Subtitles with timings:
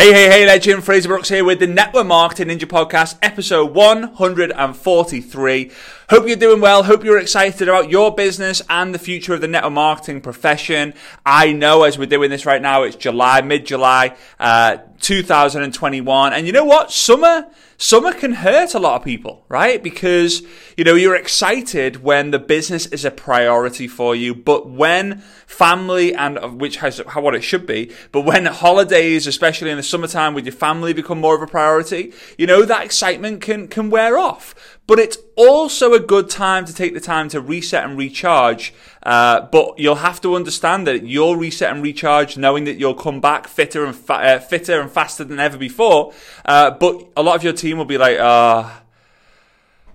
[0.00, 0.84] Hey, hey, hey, legend.
[0.84, 5.72] Frazer Brooks here with the Network Marketing Ninja Podcast, episode 143.
[6.10, 6.84] Hope you're doing well.
[6.84, 10.94] Hope you're excited about your business and the future of the network marketing profession.
[11.26, 16.32] I know as we're doing this right now, it's July, mid July, uh, 2021.
[16.32, 16.90] And you know what?
[16.90, 19.82] Summer, summer can hurt a lot of people, right?
[19.82, 20.42] Because,
[20.78, 26.14] you know, you're excited when the business is a priority for you, but when family
[26.14, 30.46] and which has what it should be, but when holidays, especially in the summertime with
[30.46, 34.54] your family become more of a priority, you know, that excitement can, can wear off.
[34.86, 38.74] But it's also a good time to take the time to reset and recharge.
[39.04, 43.20] Uh, but you'll have to understand that you'll reset and recharge, knowing that you'll come
[43.20, 46.12] back fitter and fa- uh, fitter and faster than ever before.
[46.44, 48.82] Uh, but a lot of your team will be like, "Ah,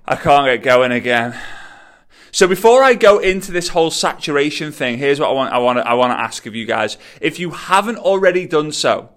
[0.07, 1.35] I can't get going again."
[2.31, 5.77] So before I go into this whole saturation thing, here's what I want I want
[5.77, 6.97] to, I want to ask of you guys.
[7.21, 9.09] If you haven't already done so,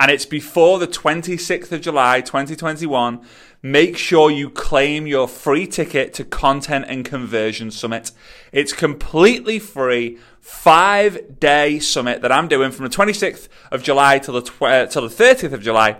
[0.00, 3.24] and it's before the 26th of July 2021,
[3.62, 8.10] make sure you claim your free ticket to Content and Conversion Summit.
[8.50, 14.34] It's completely free, five day summit that I'm doing from the 26th of July till
[14.34, 15.98] the, tw- uh, till the 30th of July.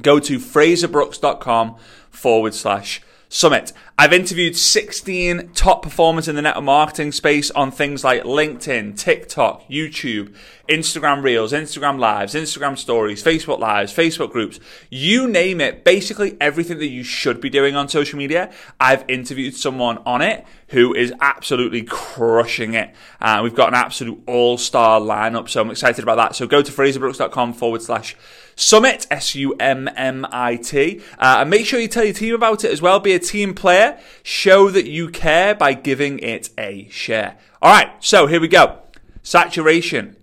[0.00, 1.76] Go to frazerbrooks.com
[2.10, 3.72] forward slash Summit.
[3.98, 9.66] I've interviewed 16 top performers in the network marketing space on things like LinkedIn, TikTok,
[9.70, 10.34] YouTube,
[10.68, 15.82] Instagram Reels, Instagram Lives, Instagram Stories, Facebook Lives, Facebook groups, you name it.
[15.82, 18.52] Basically everything that you should be doing on social media.
[18.78, 22.92] I've interviewed someone on it who is absolutely crushing it.
[23.20, 26.34] Uh, we've got an absolute all-star lineup, so I'm excited about that.
[26.34, 28.16] So go to frazerbrooks.com forward slash
[28.56, 31.00] Summit, S-U-M-M-I-T.
[31.18, 32.98] Uh, and make sure you tell your team about it as well.
[32.98, 33.85] Be a team player.
[34.22, 37.36] Show that you care by giving it a share.
[37.60, 38.80] All right, so here we go.
[39.22, 40.16] Saturation.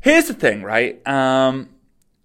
[0.00, 1.06] Here's the thing, right?
[1.06, 1.68] Um,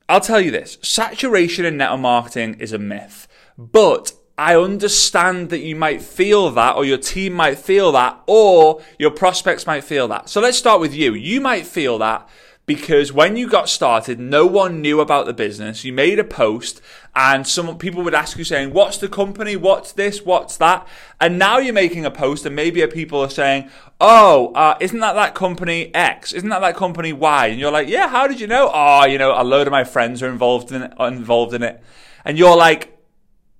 [0.09, 0.77] I'll tell you this.
[0.81, 3.27] Saturation in network marketing is a myth.
[3.57, 8.81] But I understand that you might feel that, or your team might feel that, or
[8.97, 10.29] your prospects might feel that.
[10.29, 11.13] So let's start with you.
[11.13, 12.27] You might feel that
[12.65, 15.83] because when you got started, no one knew about the business.
[15.83, 16.81] You made a post
[17.15, 19.55] and some people would ask you saying, what's the company?
[19.55, 20.23] What's this?
[20.23, 20.87] What's that?
[21.19, 25.13] And now you're making a post and maybe people are saying, oh, uh, isn't that
[25.13, 26.33] that company X?
[26.33, 27.47] Isn't that that company Y?
[27.47, 28.71] And you're like, yeah, how did you know?
[28.73, 31.83] Oh, you know, a load of my friends are involved in it, involved in it.
[32.23, 32.97] And you're like,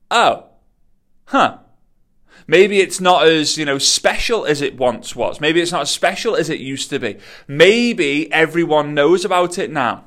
[0.09, 0.45] oh,
[1.25, 1.57] huh.
[2.47, 5.39] Maybe it's not as, you know, special as it once was.
[5.39, 7.17] Maybe it's not as special as it used to be.
[7.47, 10.05] Maybe everyone knows about it now.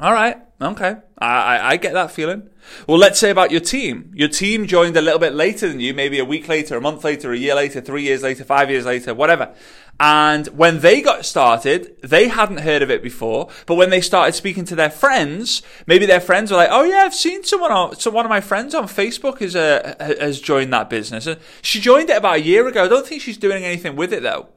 [0.00, 0.38] All right.
[0.60, 0.96] Okay.
[1.18, 2.50] I, I, I, get that feeling.
[2.88, 4.10] Well, let's say about your team.
[4.12, 7.04] Your team joined a little bit later than you, maybe a week later, a month
[7.04, 9.54] later, a year later, three years later, five years later, whatever.
[10.00, 13.48] And when they got started, they hadn't heard of it before.
[13.66, 16.98] But when they started speaking to their friends, maybe their friends were like, "Oh yeah,
[16.98, 20.72] I've seen someone on, so one of my friends on Facebook has uh, has joined
[20.72, 21.28] that business.
[21.62, 22.84] She joined it about a year ago.
[22.84, 24.48] I don't think she's doing anything with it though."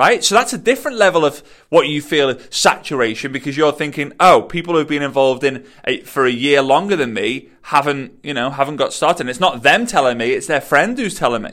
[0.00, 0.24] Right?
[0.24, 4.72] So that's a different level of what you feel saturation because you're thinking, oh, people
[4.72, 5.66] who've been involved in
[6.06, 9.20] for a year longer than me haven't, you know, haven't got started.
[9.20, 11.50] And it's not them telling me, it's their friend who's telling me.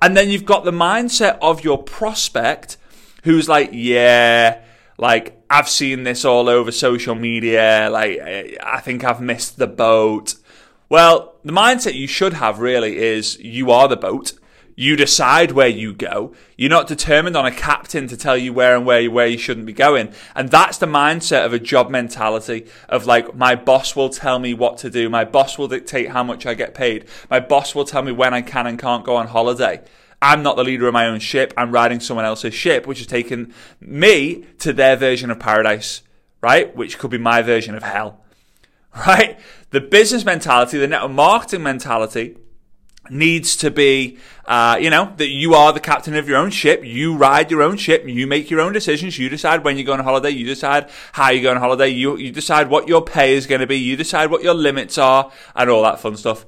[0.00, 2.78] And then you've got the mindset of your prospect
[3.24, 4.62] who's like, yeah,
[4.96, 7.90] like I've seen this all over social media.
[7.92, 8.18] Like
[8.64, 10.36] I think I've missed the boat.
[10.88, 14.32] Well, the mindset you should have really is you are the boat.
[14.76, 16.34] You decide where you go.
[16.56, 19.38] You're not determined on a captain to tell you where and where you, where you
[19.38, 20.12] shouldn't be going.
[20.34, 24.52] And that's the mindset of a job mentality of like, my boss will tell me
[24.52, 25.08] what to do.
[25.08, 27.06] My boss will dictate how much I get paid.
[27.30, 29.80] My boss will tell me when I can and can't go on holiday.
[30.20, 31.54] I'm not the leader of my own ship.
[31.56, 36.02] I'm riding someone else's ship, which has taken me to their version of paradise,
[36.40, 36.74] right?
[36.74, 38.24] Which could be my version of hell,
[39.06, 39.38] right?
[39.70, 42.38] The business mentality, the network marketing mentality
[43.10, 46.84] needs to be, uh, you know, that you are the captain of your own ship.
[46.84, 48.06] You ride your own ship.
[48.06, 49.18] You make your own decisions.
[49.18, 50.30] You decide when you go on holiday.
[50.30, 51.88] You decide how you're going on holiday.
[51.88, 53.76] You, you decide what your pay is going to be.
[53.76, 56.46] You decide what your limits are and all that fun stuff.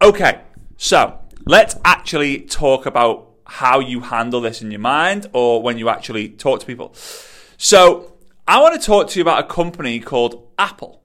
[0.00, 0.40] Okay.
[0.76, 5.88] So let's actually talk about how you handle this in your mind or when you
[5.88, 6.94] actually talk to people.
[7.56, 8.12] So
[8.46, 11.02] I want to talk to you about a company called Apple.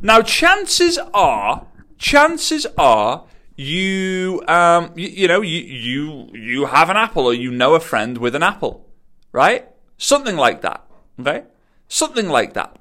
[0.00, 1.66] Now, chances are,
[1.98, 3.24] chances are
[3.60, 7.80] you um you, you know you you you have an apple or you know a
[7.80, 8.86] friend with an apple
[9.32, 9.68] right?
[9.96, 10.84] Something like that
[11.20, 11.42] okay?
[11.88, 12.76] Something like that.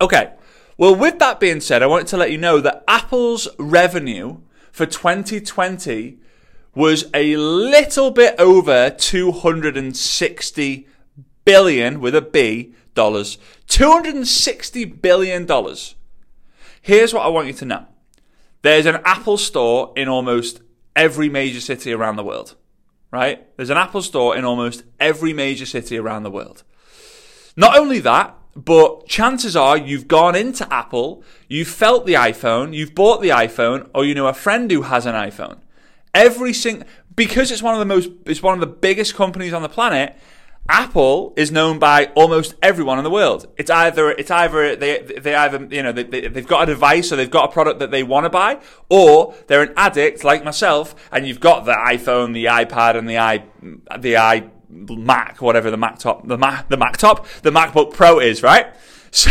[0.00, 0.32] Okay
[0.76, 4.38] well with that being said i wanted to let you know that apple's revenue
[4.72, 6.18] for 2020
[6.74, 10.88] was a little bit over 260
[11.44, 13.38] billion with a b dollars.
[13.68, 15.94] 260 billion dollars.
[16.80, 17.86] Here's what I want you to know.
[18.64, 20.62] There's an Apple store in almost
[20.96, 22.54] every major city around the world,
[23.10, 23.46] right?
[23.58, 26.62] There's an Apple store in almost every major city around the world.
[27.58, 32.94] Not only that, but chances are you've gone into Apple, you've felt the iPhone, you've
[32.94, 35.58] bought the iPhone, or you know a friend who has an iPhone.
[36.14, 39.60] Every single because it's one of the most it's one of the biggest companies on
[39.60, 40.16] the planet.
[40.68, 43.46] Apple is known by almost everyone in the world.
[43.58, 47.12] It's either it's either they they either you know they, they they've got a device
[47.12, 50.42] or they've got a product that they want to buy, or they're an addict like
[50.42, 53.44] myself, and you've got the iPhone, the iPad, and the i
[53.98, 58.18] the i Mac, whatever the Mac top, the Mac the Mac top, the MacBook Pro
[58.18, 58.66] is, right?
[59.14, 59.30] So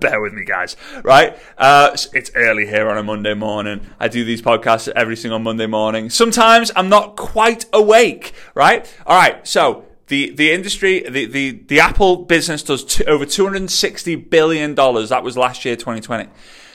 [0.00, 0.76] bear with me, guys.
[1.02, 1.38] Right?
[1.56, 3.86] Uh, it's early here on a Monday morning.
[3.98, 6.10] I do these podcasts every single Monday morning.
[6.10, 8.34] Sometimes I'm not quite awake.
[8.54, 8.86] Right?
[9.06, 9.48] All right.
[9.48, 15.08] So the the industry, the the the Apple business does t- over 260 billion dollars.
[15.08, 16.28] That was last year, 2020.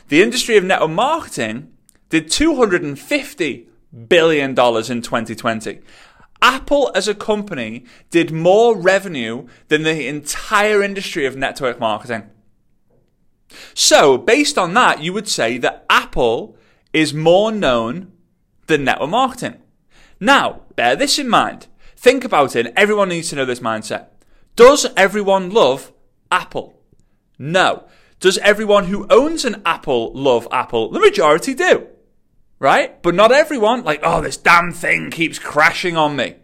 [0.07, 1.71] The industry of network marketing
[2.09, 3.67] did 250
[4.07, 5.79] billion dollars in 2020.
[6.41, 12.29] Apple as a company did more revenue than the entire industry of network marketing.
[13.73, 16.55] So, based on that, you would say that Apple
[16.93, 18.11] is more known
[18.67, 19.61] than network marketing.
[20.19, 21.67] Now, bear this in mind.
[21.99, 22.71] Think about it.
[22.77, 24.05] Everyone needs to know this mindset.
[24.55, 25.91] Does everyone love
[26.31, 26.81] Apple?
[27.37, 27.83] No.
[28.21, 30.91] Does everyone who owns an Apple love Apple?
[30.91, 31.87] The majority do.
[32.57, 33.03] Right?
[33.03, 33.83] But not everyone.
[33.83, 36.35] Like, oh, this damn thing keeps crashing on me.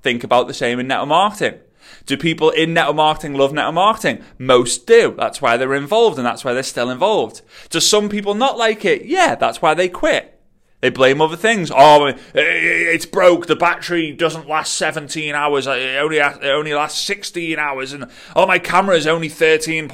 [0.00, 1.58] Think about the same in network marketing.
[2.06, 4.22] Do people in network marketing love network marketing?
[4.38, 5.16] Most do.
[5.18, 7.42] That's why they're involved and that's why they're still involved.
[7.68, 9.06] Do some people not like it?
[9.06, 10.39] Yeah, that's why they quit.
[10.80, 11.70] They blame other things.
[11.70, 12.40] Oh, eh, eh,
[12.94, 13.46] it's broke.
[13.46, 15.66] The battery doesn't last 17 hours.
[15.66, 17.92] Eh, it only, it only lasts 16 hours.
[17.92, 19.88] And oh, my camera is only 13.2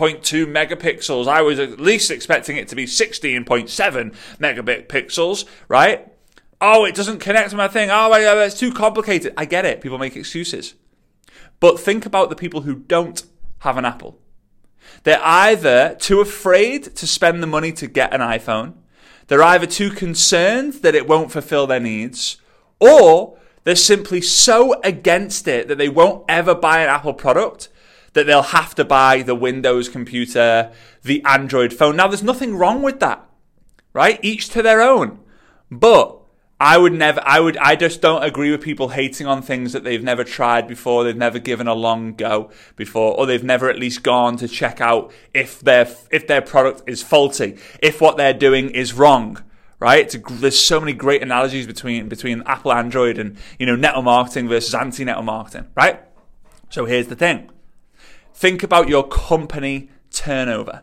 [0.47, 1.27] megapixels.
[1.27, 6.13] I was at least expecting it to be 16.7 megapixels, right?
[6.61, 7.91] Oh, it doesn't connect to my thing.
[7.91, 9.35] Oh my god, it's too complicated.
[9.37, 9.81] I get it.
[9.81, 10.75] People make excuses.
[11.59, 13.23] But think about the people who don't
[13.59, 14.19] have an Apple.
[15.03, 18.75] They're either too afraid to spend the money to get an iPhone,
[19.29, 22.37] they're either too concerned that it won't fulfill their needs,
[22.81, 27.69] or they're simply so against it that they won't ever buy an Apple product
[28.13, 31.97] that they'll have to buy the Windows computer, the Android phone.
[31.97, 33.29] Now, there's nothing wrong with that,
[33.93, 34.19] right?
[34.23, 35.21] Each to their own.
[35.71, 36.19] But
[36.59, 39.85] I would never, I would, I just don't agree with people hating on things that
[39.85, 43.79] they've never tried before, they've never given a long go before, or they've never at
[43.79, 48.33] least gone to check out if their, if their product is faulty, if what they're
[48.33, 49.43] doing is wrong.
[49.79, 50.13] Right?
[50.15, 54.49] A, there's so many great analogies between, between Apple, Android, and, you know, network marketing
[54.49, 56.01] versus anti-network marketing, right?
[56.71, 57.51] So here's the thing.
[58.33, 60.83] Think about your company turnover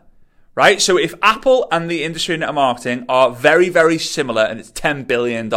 [0.54, 0.80] right?
[0.80, 5.06] So if Apple and the industry network marketing are very, very similar, and it's $10
[5.06, 5.48] billion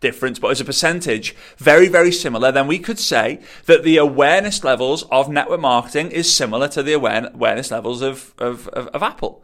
[0.00, 4.62] difference, but as a percentage, very, very similar, then we could say that the awareness
[4.62, 9.42] levels of network marketing is similar to the awareness levels of, of, of, of Apple.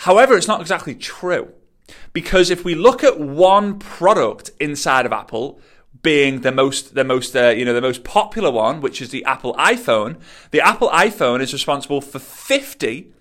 [0.00, 1.52] However, it's not exactly true.
[2.12, 5.60] Because if we look at one product inside of Apple,
[6.02, 9.24] being the most the most uh, you know the most popular one, which is the
[9.24, 10.20] Apple iPhone.
[10.50, 13.12] The Apple iPhone is responsible for 50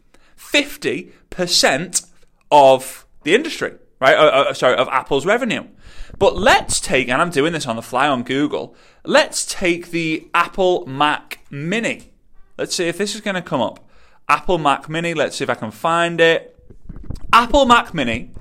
[0.51, 2.07] 50%
[2.51, 4.15] of the industry, right?
[4.15, 5.65] Uh, uh, sorry, of Apple's revenue.
[6.17, 10.27] But let's take, and I'm doing this on the fly on Google, let's take the
[10.33, 12.13] Apple Mac Mini.
[12.57, 13.85] Let's see if this is going to come up.
[14.29, 16.57] Apple Mac Mini, let's see if I can find it.
[17.33, 18.31] Apple Mac Mini,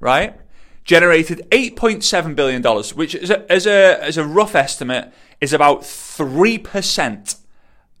[0.00, 0.40] right,
[0.84, 2.62] generated $8.7 billion,
[2.94, 7.36] which is a, as, a, as a rough estimate is about 3%.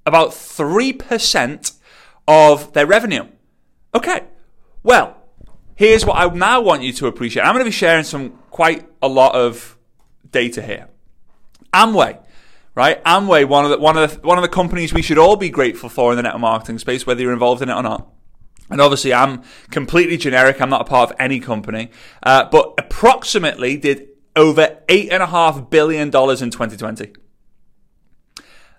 [0.06, 1.72] About 3%
[2.26, 3.26] of their revenue.
[3.98, 4.20] Okay,
[4.84, 5.16] well,
[5.74, 7.42] here's what I now want you to appreciate.
[7.42, 9.76] I'm going to be sharing some quite a lot of
[10.30, 10.86] data here.
[11.74, 12.24] Amway,
[12.76, 13.02] right?
[13.02, 15.50] Amway, one of the one of the one of the companies we should all be
[15.50, 18.08] grateful for in the network marketing space, whether you're involved in it or not.
[18.70, 20.60] And obviously, I'm completely generic.
[20.60, 21.90] I'm not a part of any company,
[22.22, 27.14] uh, but approximately did over eight and a half billion dollars in 2020.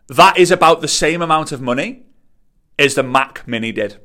[0.08, 2.04] That is about the same amount of money
[2.78, 4.00] as the Mac Mini did.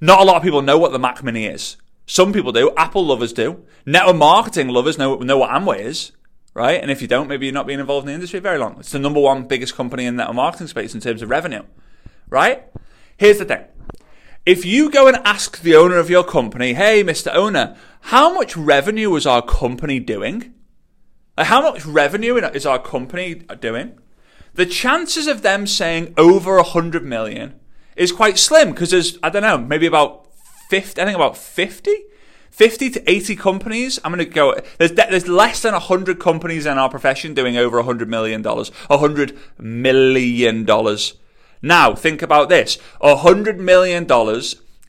[0.00, 1.76] Not a lot of people know what the Mac Mini is.
[2.06, 2.72] Some people do.
[2.76, 3.64] Apple lovers do.
[3.86, 6.12] Network marketing lovers know, know what Amway is,
[6.52, 6.80] right?
[6.80, 8.78] And if you don't, maybe you're not being involved in the industry very long.
[8.78, 11.62] It's the number one biggest company in network marketing space in terms of revenue,
[12.28, 12.64] right?
[13.16, 13.64] Here's the thing.
[14.46, 17.34] If you go and ask the owner of your company, hey, Mr.
[17.34, 20.52] Owner, how much revenue was our company doing?
[21.38, 23.98] Like, how much revenue is our company doing?
[24.52, 27.58] The chances of them saying over a hundred million
[27.96, 30.26] is quite slim because there's, I don't know, maybe about
[30.70, 31.94] 50, I think about 50,
[32.50, 33.98] 50 to 80 companies.
[34.04, 37.82] I'm going to go, there's, there's less than 100 companies in our profession doing over
[37.82, 40.98] $100 million, $100 million.
[41.62, 42.78] Now, think about this.
[43.00, 44.06] $100 million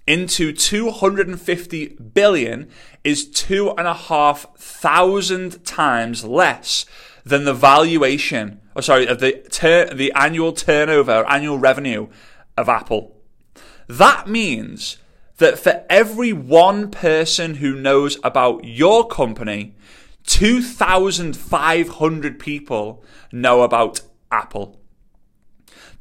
[0.07, 2.69] into 250 billion
[3.03, 6.85] is two and a half thousand times less
[7.23, 12.07] than the valuation, or sorry, of the ter- the annual turnover, annual revenue
[12.57, 13.15] of Apple.
[13.87, 14.97] That means
[15.37, 19.75] that for every one person who knows about your company,
[20.25, 24.79] 2,500 people know about Apple.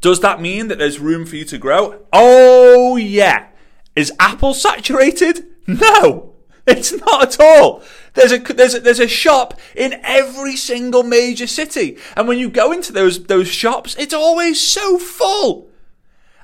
[0.00, 2.06] Does that mean that there's room for you to grow?
[2.12, 3.48] Oh, yeah.
[3.96, 5.46] Is Apple saturated?
[5.66, 6.34] No,
[6.66, 7.82] it's not at all.
[8.12, 11.96] There's a, there's a, there's a shop in every single major city.
[12.16, 15.70] And when you go into those, those shops, it's always so full.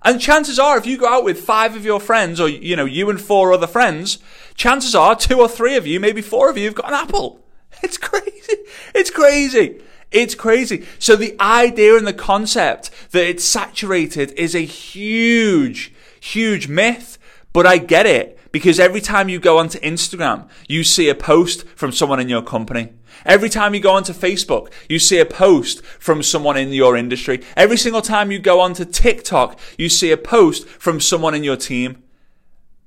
[0.03, 2.87] And chances are, if you go out with five of your friends, or, you know,
[2.87, 4.19] you and four other friends,
[4.55, 7.41] chances are two or three of you, maybe four of you have got an apple.
[7.83, 8.57] It's crazy.
[8.95, 9.81] It's crazy.
[10.11, 10.87] It's crazy.
[10.99, 17.17] So the idea and the concept that it's saturated is a huge, huge myth.
[17.53, 21.67] But I get it because every time you go onto Instagram, you see a post
[21.69, 22.93] from someone in your company.
[23.25, 27.43] Every time you go onto Facebook, you see a post from someone in your industry.
[27.57, 31.57] Every single time you go onto TikTok, you see a post from someone in your
[31.57, 32.03] team.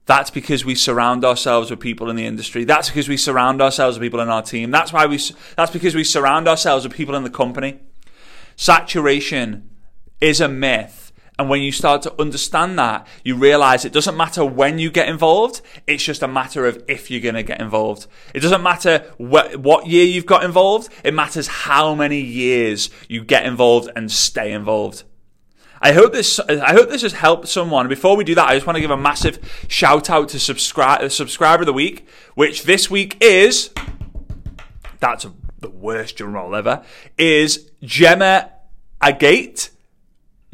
[0.05, 2.65] That's because we surround ourselves with people in the industry.
[2.65, 4.69] That's because we surround ourselves with people in our team.
[4.69, 5.17] That's why we,
[5.55, 7.79] that's because we surround ourselves with people in the company.
[8.57, 9.69] Saturation
[10.19, 11.02] is a myth
[11.39, 15.09] and when you start to understand that, you realize it doesn't matter when you get
[15.09, 15.61] involved.
[15.87, 18.05] It's just a matter of if you're going to get involved.
[18.35, 20.89] It doesn't matter wh- what year you've got involved.
[21.03, 25.03] It matters how many years you get involved and stay involved.
[25.81, 27.89] I hope this, I hope this has helped someone.
[27.89, 31.01] Before we do that, I just want to give a massive shout out to subscribe,
[31.01, 33.71] the uh, subscriber of the week, which this week is,
[35.01, 35.25] that's
[35.59, 36.85] the worst drum roll ever,
[37.17, 38.51] is Gemma
[39.01, 39.71] Agate.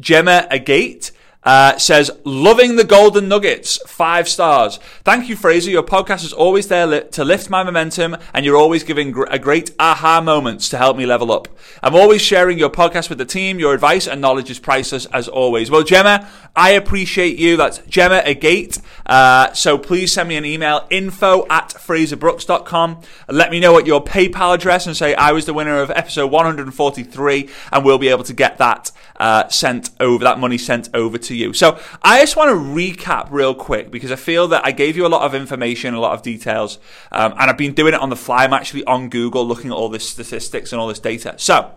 [0.00, 4.78] Gemma Agate uh, says, loving the golden nuggets, five stars.
[5.04, 5.70] Thank you, Frazer.
[5.70, 9.24] Your podcast is always there li- to lift my momentum, and you're always giving gr-
[9.30, 11.48] a great aha moments to help me level up.
[11.82, 13.58] I'm always sharing your podcast with the team.
[13.58, 15.70] Your advice and knowledge is priceless as always.
[15.70, 17.56] Well, Gemma, I appreciate you.
[17.56, 18.78] That's Gemma Agate.
[19.06, 23.00] Uh, so please send me an email, info at frazerbrooks.com.
[23.30, 26.30] Let me know what your PayPal address and say I was the winner of episode
[26.30, 31.18] 143, and we'll be able to get that uh, sent over, that money sent over
[31.18, 31.52] to you.
[31.52, 35.06] So I just want to recap real quick because I feel that I gave you
[35.06, 36.78] a lot of information, a lot of details,
[37.12, 38.44] um, and I've been doing it on the fly.
[38.44, 41.34] I'm actually on Google looking at all this statistics and all this data.
[41.36, 41.70] So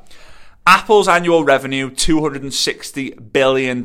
[0.66, 3.84] Apple's annual revenue, $260 billion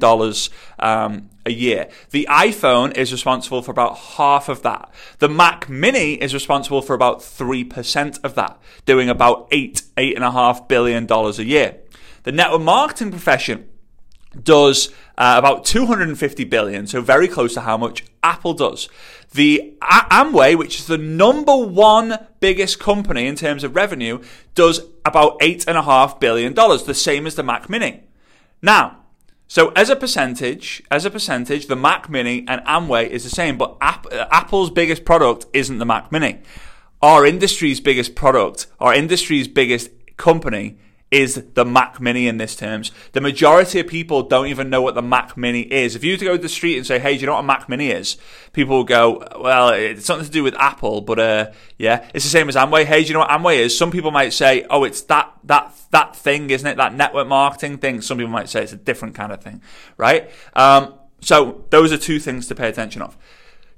[0.78, 1.88] um, a year.
[2.10, 4.88] The iPhone is responsible for about half of that.
[5.18, 11.10] The Mac Mini is responsible for about 3% of that, doing about eight, $8.5 billion
[11.10, 11.78] a year.
[12.28, 13.70] The network marketing profession
[14.42, 18.90] does uh, about 250 billion, so very close to how much Apple does.
[19.32, 24.23] The Amway, which is the number one biggest company in terms of revenue,
[24.54, 28.02] does about eight and a half billion dollars, the same as the Mac Mini.
[28.61, 29.04] Now,
[29.47, 33.56] so as a percentage, as a percentage, the Mac Mini and Amway is the same,
[33.56, 36.42] but App- Apple's biggest product isn't the Mac Mini.
[37.00, 40.76] Our industry's biggest product, our industry's biggest company
[41.10, 42.92] is the Mac Mini in this terms.
[43.12, 45.96] The majority of people don't even know what the Mac Mini is.
[45.96, 47.44] If you to go to the street and say, "Hey, do you know what a
[47.44, 48.18] Mac Mini is?"
[48.52, 52.30] People will go, "Well, it's something to do with Apple." But uh, yeah, it's the
[52.30, 52.84] same as Amway.
[52.84, 53.76] Hey, do you know what Amway is?
[53.76, 56.76] Some people might say, "Oh, it's that that that thing, isn't it?
[56.76, 59.62] That network marketing thing." Some people might say it's a different kind of thing,
[59.96, 60.30] right?
[60.54, 63.16] Um, so those are two things to pay attention of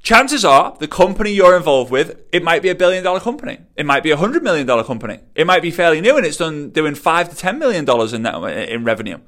[0.02, 3.58] chances are the company you're involved with, it might be a billion dollar company.
[3.76, 5.20] It might be a hundred million dollar company.
[5.34, 8.26] It might be fairly new and it's done doing five to ten million dollars in
[8.26, 9.18] in revenue,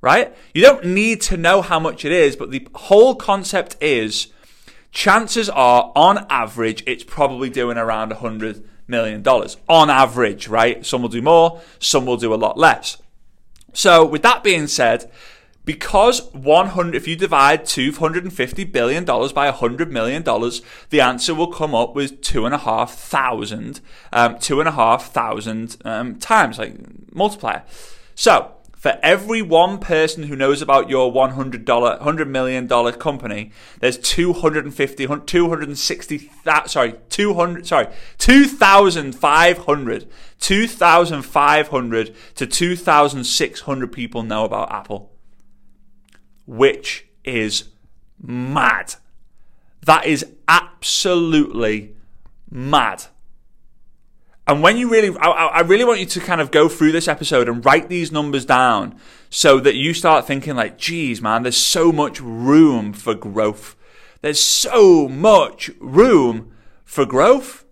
[0.00, 0.34] right?
[0.54, 4.28] You don't need to know how much it is, but the whole concept is
[4.90, 10.84] chances are on average, it's probably doing around a hundred million dollars on average, right?
[10.84, 12.98] Some will do more, some will do a lot less.
[13.72, 15.10] So with that being said,
[15.64, 21.52] because 100, if you divide 250 billion dollars by 100 million dollars, the answer will
[21.52, 23.80] come up with two and a half thousand,
[24.12, 24.36] um,
[25.84, 26.74] um, times, like
[27.14, 27.62] multiplier.
[28.14, 33.52] So for every one person who knows about your 100 dollar, 100 million dollar company,
[33.78, 36.30] there's 250, 260,
[36.66, 37.86] sorry, 200, sorry,
[38.18, 40.08] 2,500,
[40.40, 45.11] 2,500 to 2,600 people know about Apple
[46.46, 47.64] which is
[48.20, 48.94] mad.
[49.84, 51.94] That is absolutely
[52.50, 53.04] mad.
[54.46, 57.06] And when you really, I, I, really want you to kind of go through this
[57.06, 58.98] episode and write these numbers down
[59.30, 63.76] so that you start thinking like, geez, man, there's so much room for growth.
[64.20, 66.52] There's so much room
[66.84, 67.64] for growth.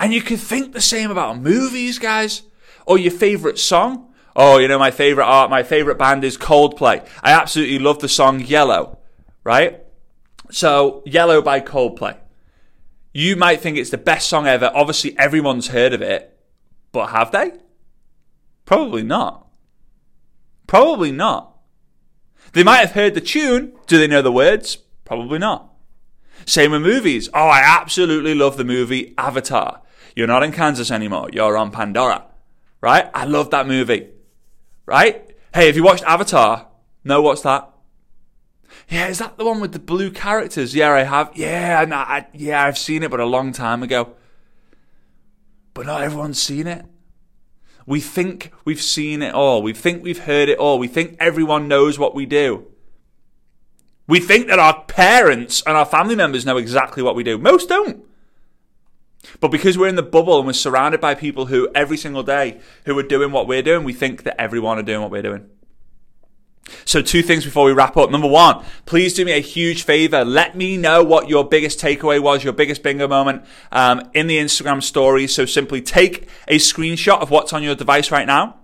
[0.00, 2.42] And you can think the same about movies, guys,
[2.86, 4.07] or your favorite song.
[4.40, 7.04] Oh, you know, my favorite art, my favorite band is Coldplay.
[7.24, 8.98] I absolutely love the song Yellow,
[9.42, 9.82] right?
[10.52, 12.16] So, Yellow by Coldplay.
[13.12, 14.70] You might think it's the best song ever.
[14.72, 16.38] Obviously, everyone's heard of it,
[16.92, 17.50] but have they?
[18.64, 19.48] Probably not.
[20.68, 21.58] Probably not.
[22.52, 23.72] They might have heard the tune.
[23.88, 24.76] Do they know the words?
[25.04, 25.72] Probably not.
[26.46, 27.28] Same with movies.
[27.34, 29.82] Oh, I absolutely love the movie Avatar.
[30.14, 31.28] You're not in Kansas anymore.
[31.32, 32.24] You're on Pandora.
[32.80, 33.10] Right?
[33.12, 34.10] I love that movie.
[34.88, 35.36] Right?
[35.52, 36.66] Hey, have you watched Avatar?
[37.04, 37.68] No, what's that?
[38.88, 40.74] Yeah, is that the one with the blue characters?
[40.74, 41.30] Yeah, I have.
[41.34, 44.14] Yeah, I, yeah, I've seen it, but a long time ago.
[45.74, 46.86] But not everyone's seen it.
[47.84, 49.62] We think we've seen it all.
[49.62, 50.78] We think we've heard it all.
[50.78, 52.66] We think everyone knows what we do.
[54.06, 57.36] We think that our parents and our family members know exactly what we do.
[57.36, 58.06] Most don't.
[59.40, 62.60] But because we're in the bubble and we're surrounded by people who every single day
[62.84, 65.48] who are doing what we're doing, we think that everyone are doing what we're doing.
[66.84, 68.10] So, two things before we wrap up.
[68.10, 70.24] Number one, please do me a huge favor.
[70.24, 74.38] Let me know what your biggest takeaway was, your biggest bingo moment um, in the
[74.38, 75.26] Instagram story.
[75.26, 78.56] So, simply take a screenshot of what's on your device right now,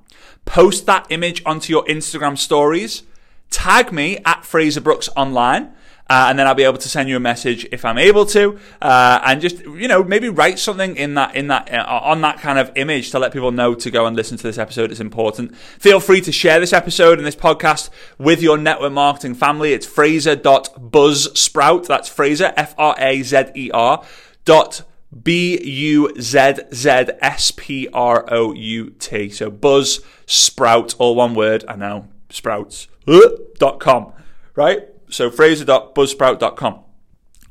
[0.45, 3.03] post that image onto your Instagram stories,
[3.51, 5.73] tag me at Frazer Brooks Online.
[6.09, 8.59] Uh, and then I'll be able to send you a message if I'm able to,
[8.83, 12.41] uh, and just you know maybe write something in that in that uh, on that
[12.41, 14.91] kind of image to let people know to go and listen to this episode.
[14.91, 15.57] It's important.
[15.57, 19.73] Feel free to share this episode and this podcast with your network marketing family.
[19.73, 21.87] It's Frazer.buzzsprout.
[21.87, 24.05] That's Frazer F R A Z E R
[24.45, 24.83] dot
[25.23, 26.89] B U Z Z
[27.23, 29.31] S P R O U T.
[29.31, 31.65] So Buzz Sprout, all one word.
[31.67, 32.89] I know sprouts
[33.59, 34.13] dot com,
[34.55, 34.87] right?
[35.11, 36.81] So frazer.buzzsprout.com.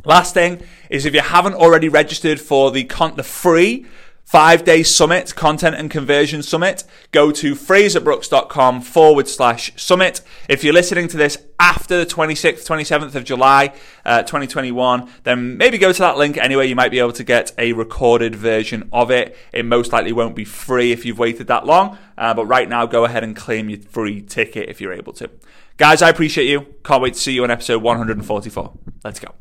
[0.05, 3.85] Last thing is if you haven't already registered for the, con- the free
[4.25, 10.21] five day summit, content and conversion summit, go to frazerbrooks.com forward slash summit.
[10.49, 13.73] If you're listening to this after the 26th, 27th of July,
[14.05, 16.67] uh, 2021, then maybe go to that link anyway.
[16.67, 19.37] You might be able to get a recorded version of it.
[19.51, 21.97] It most likely won't be free if you've waited that long.
[22.17, 25.29] Uh, but right now, go ahead and claim your free ticket if you're able to.
[25.77, 26.67] Guys, I appreciate you.
[26.83, 28.73] Can't wait to see you on episode 144.
[29.03, 29.33] Let's go.